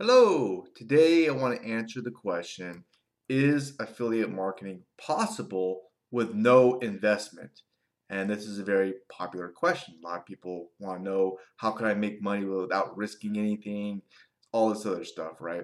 Hello, 0.00 0.64
today 0.74 1.28
I 1.28 1.30
want 1.30 1.56
to 1.56 1.68
answer 1.68 2.02
the 2.02 2.10
question 2.10 2.82
Is 3.28 3.76
affiliate 3.78 4.32
marketing 4.32 4.80
possible 4.98 5.82
with 6.10 6.34
no 6.34 6.80
investment? 6.80 7.62
And 8.10 8.28
this 8.28 8.44
is 8.44 8.58
a 8.58 8.64
very 8.64 8.94
popular 9.08 9.50
question. 9.50 9.94
A 10.02 10.04
lot 10.04 10.18
of 10.18 10.26
people 10.26 10.70
want 10.80 10.98
to 10.98 11.04
know 11.08 11.38
how 11.58 11.70
can 11.70 11.86
I 11.86 11.94
make 11.94 12.20
money 12.20 12.44
without 12.44 12.96
risking 12.96 13.36
anything, 13.36 14.02
all 14.50 14.70
this 14.70 14.84
other 14.84 15.04
stuff, 15.04 15.34
right? 15.38 15.62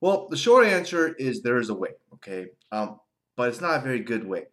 Well, 0.00 0.26
the 0.28 0.36
short 0.36 0.66
answer 0.66 1.14
is 1.14 1.40
there 1.40 1.58
is 1.58 1.70
a 1.70 1.74
way, 1.74 1.90
okay? 2.14 2.46
Um, 2.72 2.98
but 3.36 3.50
it's 3.50 3.60
not 3.60 3.78
a 3.78 3.84
very 3.84 4.00
good 4.00 4.26
way, 4.26 4.46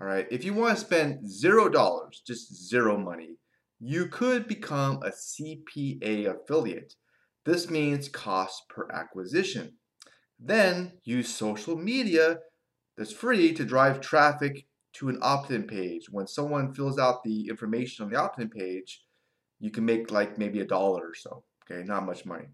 all 0.00 0.06
right? 0.06 0.26
If 0.30 0.46
you 0.46 0.54
want 0.54 0.78
to 0.78 0.82
spend 0.82 1.28
zero 1.28 1.68
dollars, 1.68 2.22
just 2.26 2.54
zero 2.70 2.96
money, 2.96 3.36
you 3.80 4.06
could 4.06 4.48
become 4.48 5.02
a 5.02 5.10
CPA 5.10 6.34
affiliate 6.34 6.94
this 7.46 7.70
means 7.70 8.08
cost 8.08 8.68
per 8.68 8.88
acquisition. 8.90 9.74
Then 10.38 10.92
use 11.04 11.32
social 11.32 11.76
media 11.76 12.40
that's 12.98 13.12
free 13.12 13.54
to 13.54 13.64
drive 13.64 14.00
traffic 14.00 14.66
to 14.94 15.08
an 15.08 15.18
opt-in 15.22 15.62
page. 15.62 16.08
When 16.10 16.26
someone 16.26 16.74
fills 16.74 16.98
out 16.98 17.22
the 17.22 17.48
information 17.48 18.04
on 18.04 18.10
the 18.10 18.18
opt-in 18.18 18.50
page, 18.50 19.04
you 19.60 19.70
can 19.70 19.84
make 19.84 20.10
like 20.10 20.38
maybe 20.38 20.60
a 20.60 20.66
dollar 20.66 21.08
or 21.08 21.14
so. 21.14 21.44
Okay, 21.70 21.82
not 21.84 22.04
much 22.04 22.26
money. 22.26 22.46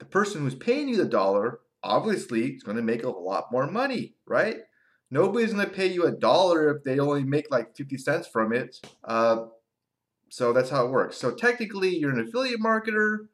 The 0.00 0.04
person 0.04 0.42
who's 0.42 0.54
paying 0.54 0.88
you 0.88 0.96
the 0.96 1.06
dollar 1.06 1.60
obviously 1.82 2.52
is 2.52 2.62
going 2.62 2.76
to 2.76 2.82
make 2.82 3.04
a 3.04 3.08
lot 3.08 3.52
more 3.52 3.70
money, 3.70 4.14
right? 4.26 4.56
Nobody's 5.10 5.52
going 5.52 5.66
to 5.66 5.72
pay 5.72 5.86
you 5.86 6.04
a 6.06 6.12
dollar 6.12 6.76
if 6.76 6.82
they 6.82 6.98
only 6.98 7.22
make 7.22 7.50
like 7.50 7.76
50 7.76 7.96
cents 7.96 8.26
from 8.26 8.52
it. 8.52 8.76
Uh, 9.04 9.46
so 10.28 10.52
that's 10.52 10.70
how 10.70 10.84
it 10.86 10.90
works. 10.90 11.16
So 11.16 11.30
technically, 11.30 11.96
you're 11.96 12.10
an 12.10 12.20
affiliate 12.20 12.60
marketer 12.60 13.28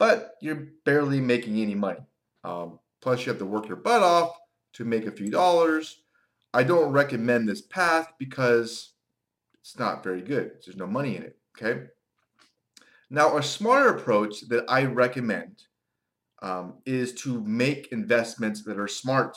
but 0.00 0.36
you're 0.40 0.68
barely 0.86 1.20
making 1.20 1.60
any 1.60 1.74
money. 1.74 2.00
Um, 2.42 2.78
plus, 3.02 3.20
you 3.20 3.30
have 3.30 3.38
to 3.38 3.44
work 3.44 3.68
your 3.68 3.76
butt 3.76 4.02
off 4.02 4.34
to 4.72 4.84
make 4.86 5.06
a 5.06 5.12
few 5.12 5.30
dollars. 5.30 6.00
I 6.54 6.62
don't 6.62 6.90
recommend 6.90 7.46
this 7.46 7.60
path 7.60 8.14
because 8.18 8.94
it's 9.60 9.78
not 9.78 10.02
very 10.02 10.22
good. 10.22 10.52
There's 10.64 10.78
no 10.78 10.86
money 10.86 11.16
in 11.16 11.22
it. 11.22 11.36
Okay. 11.54 11.82
Now, 13.10 13.36
a 13.36 13.42
smarter 13.42 13.90
approach 13.90 14.48
that 14.48 14.64
I 14.68 14.84
recommend 14.84 15.64
um, 16.40 16.78
is 16.86 17.12
to 17.16 17.42
make 17.42 17.92
investments 17.92 18.62
that 18.64 18.78
are 18.78 18.88
smart. 18.88 19.36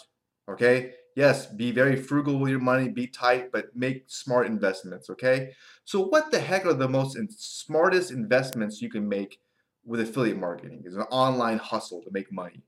Okay. 0.50 0.94
Yes, 1.18 1.46
be 1.46 1.74
very 1.74 1.98
frugal 1.98 2.40
with 2.40 2.52
your 2.52 2.62
money, 2.62 2.88
be 2.88 3.08
tight, 3.08 3.52
but 3.52 3.76
make 3.76 4.06
smart 4.08 4.48
investments. 4.48 5.09
Okay. 5.09 5.52
So, 5.84 6.08
what 6.08 6.32
the 6.32 6.40
heck 6.40 6.66
are 6.66 6.74
the 6.74 6.88
most 6.88 7.18
smartest 7.38 8.12
investments 8.12 8.82
you 8.82 8.90
can 8.90 9.09
make 9.09 9.40
with 9.86 10.00
affiliate 10.00 10.39
marketing 10.39 10.84
is 10.86 10.95
an 10.95 11.03
online 11.03 11.58
hustle 11.58 12.02
to 12.03 12.12
make 12.12 12.31
money. 12.31 12.64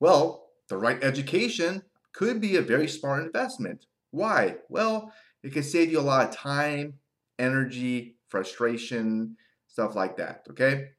Well, 0.00 0.48
the 0.68 0.76
right 0.76 1.02
education 1.02 1.82
could 2.12 2.40
be 2.40 2.56
a 2.56 2.62
very 2.62 2.88
smart 2.88 3.24
investment. 3.24 3.86
Why? 4.10 4.56
Well, 4.68 5.12
it 5.42 5.52
can 5.52 5.62
save 5.62 5.90
you 5.90 5.98
a 5.98 6.02
lot 6.02 6.28
of 6.28 6.34
time, 6.34 6.94
energy, 7.38 8.16
frustration, 8.28 9.36
stuff 9.68 9.94
like 9.94 10.16
that. 10.18 10.44
Okay. 10.50 10.90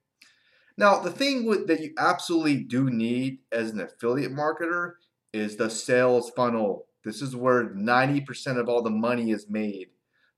Now, 0.77 0.99
the 0.99 1.11
thing 1.11 1.45
with, 1.45 1.67
that 1.67 1.81
you 1.81 1.93
absolutely 1.97 2.63
do 2.63 2.89
need 2.89 3.39
as 3.51 3.71
an 3.71 3.79
affiliate 3.79 4.33
marketer 4.33 4.93
is 5.31 5.55
the 5.55 5.69
sales 5.69 6.31
funnel. 6.35 6.88
This 7.03 7.21
is 7.21 7.35
where 7.35 7.69
90% 7.69 8.57
of 8.57 8.69
all 8.69 8.81
the 8.81 8.89
money 8.89 9.31
is 9.31 9.49
made. 9.49 9.89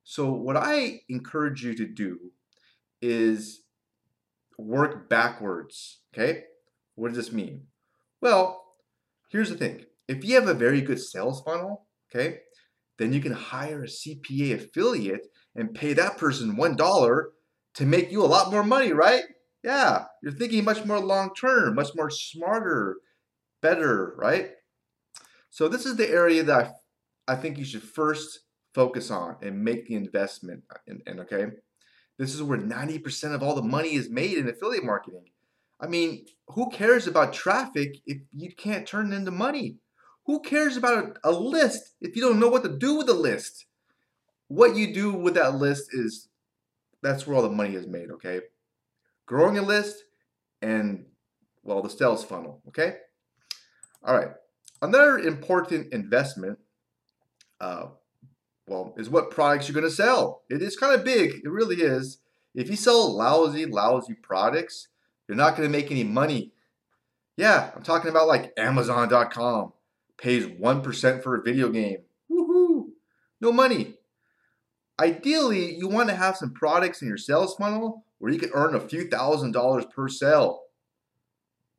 So, 0.03 0.31
what 0.31 0.57
I 0.57 1.01
encourage 1.07 1.63
you 1.63 1.73
to 1.75 1.87
do 1.87 2.31
is 3.01 3.61
work 4.57 5.09
backwards. 5.09 6.01
Okay? 6.13 6.43
What 6.95 7.09
does 7.09 7.17
this 7.17 7.33
mean? 7.33 7.63
Well, 8.21 8.63
here's 9.29 9.49
the 9.49 9.57
thing. 9.57 9.85
If 10.07 10.23
you 10.23 10.35
have 10.35 10.47
a 10.47 10.53
very 10.53 10.81
good 10.81 10.99
sales 10.99 11.41
funnel, 11.41 11.87
okay, 12.09 12.39
then 12.97 13.11
you 13.11 13.21
can 13.21 13.33
hire 13.33 13.83
a 13.83 13.87
CPA 13.87 14.55
affiliate 14.55 15.27
and 15.55 15.73
pay 15.73 15.93
that 15.93 16.17
person 16.17 16.55
$1 16.55 17.23
to 17.75 17.85
make 17.85 18.11
you 18.11 18.23
a 18.23 18.27
lot 18.27 18.51
more 18.51 18.63
money, 18.63 18.93
right? 18.93 19.23
Yeah, 19.63 20.05
you're 20.21 20.31
thinking 20.31 20.63
much 20.63 20.85
more 20.85 20.99
long 20.99 21.33
term, 21.33 21.75
much 21.75 21.89
more 21.95 22.09
smarter, 22.09 22.97
better, 23.61 24.13
right? 24.17 24.51
So 25.49 25.67
this 25.67 25.85
is 25.85 25.95
the 25.95 26.09
area 26.09 26.43
that 26.43 26.75
I, 27.27 27.33
I 27.33 27.35
think 27.35 27.57
you 27.57 27.65
should 27.65 27.83
first 27.83 28.41
focus 28.73 29.09
on 29.09 29.37
and 29.41 29.63
make 29.63 29.87
the 29.87 29.95
investment 29.95 30.63
in, 30.85 31.01
in 31.07 31.19
okay? 31.21 31.47
This 32.17 32.33
is 32.33 32.41
where 32.41 32.57
90% 32.57 33.35
of 33.35 33.43
all 33.43 33.55
the 33.55 33.61
money 33.61 33.93
is 33.95 34.09
made 34.09 34.37
in 34.37 34.47
affiliate 34.47 34.85
marketing. 34.85 35.25
I 35.79 35.87
mean, 35.87 36.25
who 36.49 36.69
cares 36.69 37.07
about 37.07 37.33
traffic 37.33 37.97
if 38.05 38.19
you 38.31 38.53
can't 38.55 38.87
turn 38.87 39.11
it 39.11 39.15
into 39.15 39.31
money? 39.31 39.77
Who 40.25 40.39
cares 40.39 40.77
about 40.77 41.17
a, 41.23 41.29
a 41.29 41.31
list 41.31 41.95
if 42.01 42.15
you 42.15 42.21
don't 42.21 42.39
know 42.39 42.47
what 42.47 42.63
to 42.63 42.77
do 42.77 42.95
with 42.95 43.07
the 43.07 43.13
list? 43.13 43.65
What 44.47 44.75
you 44.75 44.93
do 44.93 45.13
with 45.13 45.35
that 45.35 45.55
list 45.55 45.89
is 45.93 46.29
that's 47.01 47.27
where 47.27 47.35
all 47.35 47.43
the 47.43 47.49
money 47.49 47.75
is 47.75 47.87
made, 47.87 48.09
okay? 48.11 48.41
Growing 49.25 49.57
a 49.57 49.61
list 49.61 50.03
and, 50.61 51.05
well, 51.63 51.81
the 51.81 51.89
sales 51.89 52.23
funnel, 52.23 52.61
okay? 52.69 52.97
All 54.03 54.15
right. 54.15 54.29
Another 54.81 55.19
important 55.19 55.91
investment 55.93 56.59
uh, 57.59 57.87
well, 58.67 58.93
is 58.97 59.09
what 59.09 59.31
products 59.31 59.67
you're 59.67 59.79
going 59.79 59.89
to 59.89 59.95
sell. 59.95 60.43
It 60.49 60.61
is 60.61 60.75
kind 60.75 60.93
of 60.93 61.05
big. 61.05 61.41
It 61.43 61.49
really 61.49 61.77
is. 61.77 62.19
If 62.53 62.69
you 62.69 62.75
sell 62.75 63.15
lousy, 63.15 63.65
lousy 63.65 64.13
products, 64.13 64.87
you're 65.27 65.37
not 65.37 65.55
going 65.55 65.67
to 65.67 65.77
make 65.77 65.91
any 65.91 66.03
money. 66.03 66.51
Yeah, 67.37 67.71
I'm 67.75 67.83
talking 67.83 68.09
about 68.09 68.27
like 68.27 68.53
Amazon.com 68.57 69.73
pays 70.17 70.45
1% 70.45 71.23
for 71.23 71.35
a 71.35 71.43
video 71.43 71.69
game. 71.69 71.97
Woohoo! 72.31 72.85
No 73.41 73.51
money. 73.51 73.95
Ideally, 74.99 75.75
you 75.75 75.89
want 75.89 76.09
to 76.09 76.15
have 76.15 76.37
some 76.37 76.53
products 76.53 77.01
in 77.01 77.07
your 77.07 77.17
sales 77.17 77.55
funnel 77.55 78.05
where 78.19 78.31
you 78.31 78.39
can 78.39 78.51
earn 78.53 78.75
a 78.75 78.79
few 78.79 79.09
thousand 79.09 79.51
dollars 79.51 79.85
per 79.93 80.07
sale. 80.07 80.61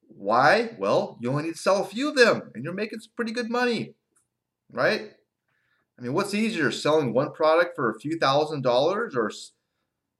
Why? 0.08 0.74
Well, 0.78 1.18
you 1.20 1.30
only 1.30 1.44
need 1.44 1.54
to 1.54 1.58
sell 1.58 1.82
a 1.82 1.86
few 1.86 2.10
of 2.10 2.16
them 2.16 2.50
and 2.54 2.62
you're 2.62 2.74
making 2.74 3.00
some 3.00 3.12
pretty 3.16 3.32
good 3.32 3.50
money, 3.50 3.94
right? 4.70 5.12
I 5.98 6.02
mean, 6.02 6.12
what's 6.12 6.34
easier, 6.34 6.70
selling 6.70 7.12
one 7.12 7.32
product 7.32 7.74
for 7.74 7.90
a 7.90 7.98
few 7.98 8.18
thousand 8.18 8.62
dollars 8.62 9.16
or 9.16 9.30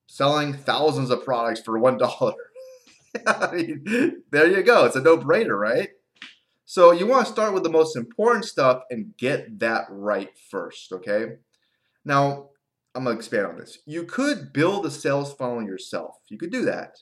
selling 0.06 0.54
thousands 0.54 1.10
of 1.10 1.24
products 1.24 1.60
for 1.60 1.78
one 1.78 1.98
dollar? 1.98 2.34
I 3.26 3.52
mean, 3.52 4.22
there 4.30 4.46
you 4.46 4.62
go. 4.62 4.84
It's 4.84 4.96
a 4.96 5.00
no-brainer, 5.00 5.58
right? 5.58 5.90
So 6.64 6.92
you 6.92 7.06
want 7.06 7.26
to 7.26 7.32
start 7.32 7.54
with 7.54 7.62
the 7.62 7.70
most 7.70 7.96
important 7.96 8.44
stuff 8.44 8.82
and 8.90 9.16
get 9.16 9.60
that 9.60 9.86
right 9.88 10.30
first, 10.50 10.92
okay? 10.92 11.36
Now, 12.04 12.50
I'm 12.94 13.04
going 13.04 13.16
to 13.16 13.18
expand 13.18 13.46
on 13.46 13.56
this. 13.56 13.78
You 13.86 14.04
could 14.04 14.52
build 14.52 14.84
a 14.84 14.90
sales 14.90 15.32
funnel 15.32 15.62
yourself. 15.62 16.16
You 16.28 16.38
could 16.38 16.50
do 16.50 16.64
that. 16.64 16.98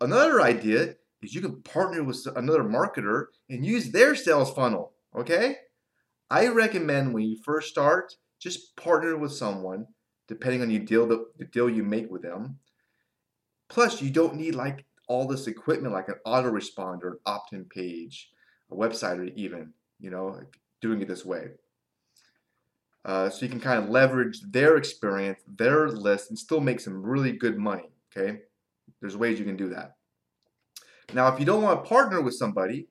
Another 0.00 0.40
idea 0.40 0.96
is 1.22 1.34
you 1.34 1.40
can 1.40 1.62
partner 1.62 2.02
with 2.02 2.26
another 2.34 2.64
marketer 2.64 3.26
and 3.48 3.64
use 3.64 3.90
their 3.90 4.14
sales 4.14 4.52
funnel, 4.52 4.92
okay? 5.16 5.58
I 6.30 6.48
recommend 6.48 7.14
when 7.14 7.24
you 7.24 7.38
first 7.42 7.68
start, 7.68 8.14
just 8.38 8.76
partner 8.76 9.16
with 9.16 9.32
someone, 9.32 9.86
depending 10.26 10.62
on 10.62 10.70
you 10.70 10.78
deal 10.78 11.06
the, 11.06 11.26
the 11.38 11.46
deal 11.46 11.70
you 11.70 11.82
make 11.82 12.10
with 12.10 12.22
them. 12.22 12.58
Plus, 13.68 14.02
you 14.02 14.10
don't 14.10 14.36
need 14.36 14.54
like 14.54 14.84
all 15.08 15.26
this 15.26 15.46
equipment 15.46 15.94
like 15.94 16.08
an 16.08 16.16
autoresponder, 16.26 17.12
an 17.12 17.18
opt-in 17.26 17.64
page, 17.64 18.30
a 18.70 18.74
website, 18.74 19.18
or 19.18 19.24
even 19.24 19.72
you 19.98 20.10
know 20.10 20.38
doing 20.80 21.00
it 21.00 21.08
this 21.08 21.24
way. 21.24 21.48
Uh, 23.04 23.30
so 23.30 23.44
you 23.44 23.50
can 23.50 23.60
kind 23.60 23.82
of 23.82 23.88
leverage 23.88 24.40
their 24.42 24.76
experience, 24.76 25.40
their 25.56 25.88
list, 25.88 26.28
and 26.28 26.38
still 26.38 26.60
make 26.60 26.80
some 26.80 27.02
really 27.02 27.32
good 27.32 27.58
money. 27.58 27.90
Okay, 28.14 28.40
there's 29.00 29.16
ways 29.16 29.38
you 29.38 29.44
can 29.44 29.56
do 29.56 29.70
that. 29.70 29.96
Now, 31.14 31.32
if 31.32 31.40
you 31.40 31.46
don't 31.46 31.62
want 31.62 31.82
to 31.82 31.88
partner 31.88 32.20
with 32.20 32.34
somebody, 32.34 32.88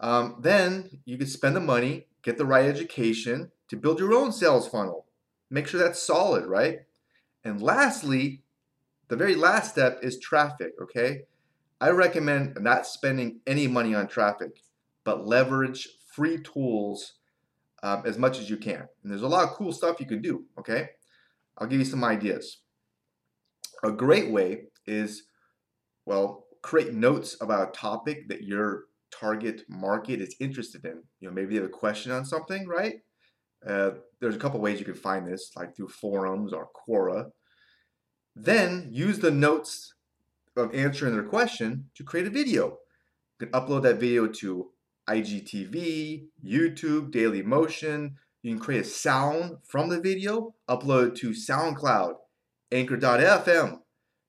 um, 0.00 0.36
then 0.40 0.90
you 1.06 1.16
can 1.16 1.26
spend 1.26 1.56
the 1.56 1.60
money 1.60 2.06
get 2.24 2.38
the 2.38 2.46
right 2.46 2.64
education 2.64 3.52
to 3.68 3.76
build 3.76 4.00
your 4.00 4.14
own 4.14 4.32
sales 4.32 4.66
funnel. 4.66 5.06
Make 5.50 5.68
sure 5.68 5.78
that's 5.78 6.02
solid, 6.02 6.46
right? 6.46 6.80
And 7.44 7.62
lastly, 7.62 8.42
the 9.08 9.16
very 9.16 9.34
last 9.34 9.70
step 9.70 10.00
is 10.02 10.18
traffic, 10.18 10.72
okay? 10.82 11.22
I 11.80 11.90
recommend 11.90 12.56
not 12.60 12.86
spending 12.86 13.40
any 13.46 13.66
money 13.66 13.94
on 13.94 14.08
traffic, 14.08 14.62
but 15.04 15.26
leverage 15.26 15.88
free 16.14 16.38
tools 16.38 17.14
um, 17.82 18.02
as 18.06 18.16
much 18.16 18.38
as 18.38 18.48
you 18.48 18.56
can. 18.56 18.88
And 19.02 19.12
there's 19.12 19.22
a 19.22 19.28
lot 19.28 19.44
of 19.44 19.54
cool 19.54 19.72
stuff 19.72 20.00
you 20.00 20.06
can 20.06 20.22
do, 20.22 20.44
okay? 20.58 20.88
I'll 21.58 21.66
give 21.66 21.78
you 21.78 21.84
some 21.84 22.02
ideas. 22.02 22.58
A 23.82 23.92
great 23.92 24.30
way 24.30 24.64
is, 24.86 25.24
well, 26.06 26.46
create 26.62 26.94
notes 26.94 27.36
about 27.42 27.68
a 27.68 27.72
topic 27.72 28.28
that 28.28 28.42
you're 28.42 28.84
target 29.20 29.62
market 29.68 30.20
is 30.20 30.34
interested 30.40 30.84
in. 30.84 31.02
You 31.20 31.28
know, 31.28 31.34
maybe 31.34 31.54
they 31.54 31.62
have 31.62 31.64
a 31.64 31.68
question 31.68 32.12
on 32.12 32.24
something, 32.24 32.66
right? 32.66 32.96
Uh, 33.66 33.92
there's 34.20 34.34
a 34.34 34.38
couple 34.38 34.60
ways 34.60 34.78
you 34.78 34.84
can 34.84 34.94
find 34.94 35.26
this, 35.26 35.50
like 35.56 35.74
through 35.74 35.88
forums 35.88 36.52
or 36.52 36.68
Quora. 36.74 37.30
Then 38.36 38.88
use 38.90 39.18
the 39.18 39.30
notes 39.30 39.94
of 40.56 40.74
answering 40.74 41.14
their 41.14 41.24
question 41.24 41.90
to 41.94 42.04
create 42.04 42.26
a 42.26 42.30
video. 42.30 42.78
You 43.40 43.46
can 43.46 43.50
upload 43.50 43.82
that 43.82 44.00
video 44.00 44.26
to 44.26 44.70
IGTV, 45.08 46.26
YouTube, 46.44 47.10
Daily 47.10 47.42
Motion. 47.42 48.16
You 48.42 48.52
can 48.54 48.60
create 48.60 48.82
a 48.82 48.88
sound 48.88 49.56
from 49.66 49.88
the 49.88 50.00
video, 50.00 50.54
upload 50.68 51.08
it 51.08 51.16
to 51.16 51.30
SoundCloud, 51.30 52.14
Anchor.fm. 52.72 53.78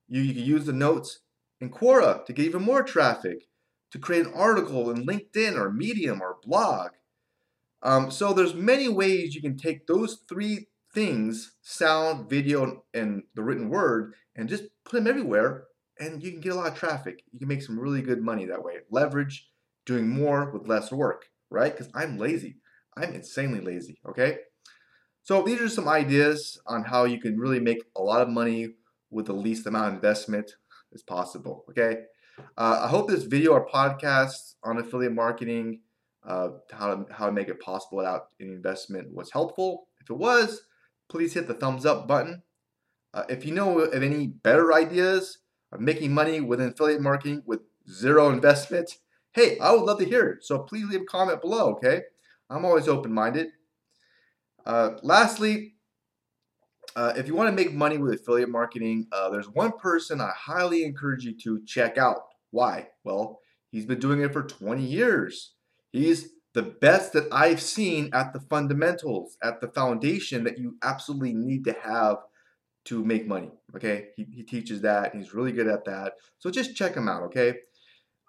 You, 0.08 0.22
you 0.22 0.34
can 0.34 0.44
use 0.44 0.66
the 0.66 0.74
notes 0.74 1.20
in 1.60 1.70
Quora 1.70 2.26
to 2.26 2.34
get 2.34 2.46
even 2.46 2.62
more 2.62 2.84
traffic, 2.84 3.48
to 3.92 4.00
create 4.00 4.26
an 4.26 4.34
article 4.34 4.90
in 4.92 5.06
LinkedIn 5.06 5.58
or 5.58 5.72
Medium 5.72 6.22
or 6.22 6.38
blog. 6.44 6.92
Um, 7.84 8.10
so 8.12 8.34
there's 8.34 8.54
many 8.54 8.88
ways 8.88 9.36
you 9.36 9.42
can 9.42 9.58
take 9.58 9.86
those 9.86 10.24
three 10.28 10.68
things, 10.94 11.56
sound, 11.62 12.30
video, 12.30 12.84
and 12.94 13.24
the 13.36 13.44
written 13.44 13.70
word, 13.70 14.16
and 14.36 14.50
just 14.50 14.64
put 14.86 14.98
them 14.98 15.08
everywhere, 15.08 15.66
and 16.00 16.24
you 16.24 16.32
can 16.32 16.42
get 16.42 16.54
a 16.54 16.56
lot 16.56 16.72
of 16.72 16.78
traffic. 16.78 17.22
You 17.32 17.40
can 17.40 17.48
make 17.48 17.62
some 17.62 17.80
really 17.80 18.02
good 18.02 18.22
money 18.22 18.46
that 18.46 18.64
way. 18.64 18.76
Leverage 18.90 19.50
doing 19.86 20.10
more 20.10 20.50
with 20.52 20.68
less 20.68 20.92
work, 20.92 21.26
right? 21.52 21.72
Because 21.76 21.92
I'm 21.94 22.18
lazy. 22.18 22.58
I'm 22.98 23.14
insanely 23.14 23.60
lazy, 23.60 24.00
okay? 24.08 24.38
So 25.24 25.42
these 25.42 25.62
are 25.62 25.70
some 25.70 25.88
ideas 25.88 26.60
on 26.66 26.84
how 26.84 27.04
you 27.04 27.20
can 27.20 27.38
really 27.38 27.60
make 27.60 27.84
a 27.96 28.02
lot 28.02 28.22
of 28.22 28.30
money 28.30 28.70
with 29.12 29.26
the 29.26 29.34
least 29.34 29.68
amount 29.68 29.90
of 29.90 29.94
investment 29.96 30.52
as 30.94 31.04
possible, 31.04 31.66
okay? 31.70 31.98
Uh, 32.58 32.82
I 32.84 32.88
hope 32.88 33.08
this 33.08 33.24
video 33.24 33.52
or 33.52 33.68
podcast 33.68 34.56
on 34.64 34.78
affiliate 34.78 35.14
marketing, 35.14 35.82
uh, 36.28 36.50
how, 36.72 36.96
to, 36.96 37.14
how 37.14 37.26
to 37.28 37.32
make 37.32 37.48
it 37.48 37.60
possible 37.60 37.98
without 37.98 38.30
any 38.40 38.52
investment 38.52 39.14
was 39.14 39.32
helpful. 39.32 39.88
If 40.02 40.10
it 40.10 40.18
was, 40.18 40.62
please 41.10 41.34
hit 41.34 41.48
the 41.48 41.54
thumbs 41.54 41.86
up 41.86 42.08
button. 42.08 42.42
Uh, 43.14 43.24
if 43.30 43.46
you 43.46 43.54
know 43.54 43.80
of 43.80 44.04
any 44.04 44.28
better 44.28 44.74
ideas 44.74 45.40
of 45.72 45.80
making 45.80 46.14
money 46.14 46.42
with 46.42 46.62
affiliate 46.62 47.02
marketing 47.02 47.44
with 47.46 47.62
zero 47.90 48.30
investment, 48.30 48.98
hey, 49.34 49.58
I 49.60 49.72
would 49.72 49.84
love 49.84 50.00
to 50.00 50.06
hear 50.06 50.28
it. 50.28 50.44
So 50.44 50.60
please 50.60 50.86
leave 50.86 51.02
a 51.02 51.06
comment 51.06 51.42
below, 51.42 51.72
okay? 51.74 52.02
I'm 52.50 52.66
always 52.66 52.88
open 52.88 53.14
minded. 53.14 53.48
Uh, 54.66 54.92
lastly, 55.04 55.75
uh, 56.96 57.14
if 57.16 57.28
you 57.28 57.36
want 57.36 57.50
to 57.50 57.56
make 57.56 57.74
money 57.74 57.98
with 57.98 58.14
affiliate 58.14 58.50
marketing, 58.50 59.08
uh, 59.12 59.30
there's 59.30 59.50
one 59.50 59.74
person 59.74 60.22
I 60.22 60.32
highly 60.36 60.84
encourage 60.84 61.24
you 61.24 61.38
to 61.40 61.64
check 61.66 61.98
out. 61.98 62.24
Why? 62.52 62.90
Well, 63.04 63.40
he's 63.72 63.86
been 63.86 64.00
doing 64.00 64.22
it 64.22 64.34
for 64.34 64.44
20 64.44 64.84
years. 64.84 65.54
He's 65.92 66.30
the 66.54 66.64
best 66.64 67.14
that 67.14 67.28
I've 67.32 67.62
seen 67.62 68.10
at 68.14 68.34
the 68.34 68.40
fundamentals, 68.40 69.38
at 69.44 69.60
the 69.60 69.68
foundation 69.68 70.44
that 70.46 70.58
you 70.58 70.78
absolutely 70.82 71.34
need 71.34 71.66
to 71.66 71.76
have 71.84 72.18
to 72.86 73.04
make 73.04 73.28
money. 73.28 73.52
Okay, 73.76 74.10
he, 74.16 74.26
he 74.32 74.44
teaches 74.44 74.82
that. 74.82 75.14
He's 75.14 75.34
really 75.34 75.52
good 75.52 75.68
at 75.68 75.86
that. 75.86 76.14
So 76.40 76.50
just 76.50 76.76
check 76.76 76.96
him 76.96 77.10
out. 77.10 77.24
Okay. 77.24 77.56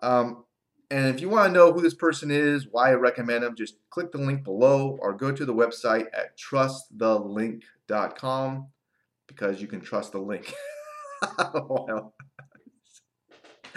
Um, 0.03 0.45
and 0.91 1.15
if 1.15 1.21
you 1.21 1.29
want 1.29 1.49
to 1.49 1.53
know 1.53 1.73
who 1.73 1.83
this 1.83 1.95
person 1.95 2.31
is, 2.31 2.69
why 2.71 2.91
I 2.91 2.95
recommend 2.95 3.43
them, 3.43 3.57
just 3.57 3.75
click 3.91 4.13
the 4.13 4.19
link 4.19 4.45
below 4.45 4.97
or 5.01 5.13
go 5.13 5.33
to 5.33 5.45
the 5.45 5.55
website 5.55 6.07
at 6.15 6.39
trustthelink.com 6.39 8.69
because 9.27 9.61
you 9.61 9.67
can 9.67 9.81
trust 9.81 10.13
the 10.13 10.21
link. 10.21 10.55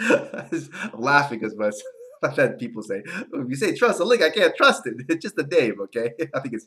I'm 0.00 1.00
laughing 1.00 1.40
because 1.40 1.56
my 1.56 1.70
I've 2.22 2.36
had 2.36 2.58
people 2.58 2.82
say, 2.82 3.02
if 3.06 3.48
you 3.48 3.56
say 3.56 3.74
trust 3.74 3.98
the 3.98 4.04
link, 4.04 4.22
I 4.22 4.30
can't 4.30 4.54
trust 4.54 4.86
it. 4.86 4.94
It's 5.08 5.22
just 5.22 5.38
a 5.38 5.46
name, 5.46 5.80
okay? 5.80 6.12
I 6.34 6.40
think 6.40 6.54
it's 6.54 6.66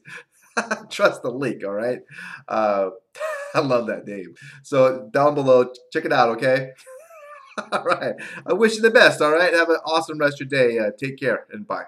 trust 0.90 1.22
the 1.22 1.30
link, 1.30 1.64
all 1.64 1.74
right? 1.74 2.00
Uh, 2.48 2.90
I 3.54 3.60
love 3.60 3.88
that 3.88 4.08
name. 4.08 4.34
So 4.64 5.10
down 5.14 5.36
below, 5.36 5.72
check 5.92 6.06
it 6.06 6.14
out, 6.14 6.30
okay? 6.30 6.72
all 7.72 7.84
right. 7.84 8.16
I 8.46 8.54
wish 8.54 8.76
you 8.76 8.82
the 8.82 8.92
best, 8.92 9.22
all 9.22 9.32
right? 9.32 9.54
Have 9.54 9.70
an 9.70 9.78
awesome 9.86 10.18
rest 10.18 10.42
of 10.42 10.52
your 10.52 10.68
day. 10.68 10.80
Uh, 10.80 10.92
take 10.98 11.18
care 11.18 11.46
and 11.52 11.68
bye. 11.68 11.86